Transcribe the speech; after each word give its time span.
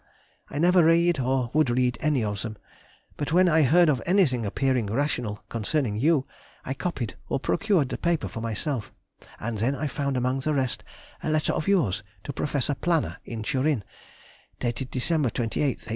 I 0.49 0.57
never 0.57 0.83
read, 0.85 1.19
or 1.19 1.51
would 1.53 1.69
read, 1.69 1.99
any 2.01 2.23
of 2.23 2.41
them, 2.41 2.57
but 3.17 3.31
when 3.33 3.47
I 3.47 3.61
heard 3.61 3.87
of 3.87 4.01
anything 4.07 4.47
appearing 4.47 4.87
rational 4.87 5.43
concerning 5.47 5.95
you, 5.95 6.25
I 6.65 6.73
copied 6.73 7.17
or 7.29 7.39
procured 7.39 7.89
the 7.89 7.99
paper 7.99 8.27
for 8.27 8.41
myself, 8.41 8.91
and 9.39 9.59
then 9.59 9.75
I 9.75 9.85
found 9.85 10.17
among 10.17 10.39
the 10.39 10.55
rest 10.55 10.83
a 11.21 11.29
letter 11.29 11.53
of 11.53 11.67
yours 11.67 12.01
to 12.23 12.33
Professor 12.33 12.73
Plana, 12.73 13.19
in 13.25 13.43
Turin, 13.43 13.83
dated 14.59 14.89
December 14.89 15.29
28th, 15.29 15.85
1834. 15.85 15.89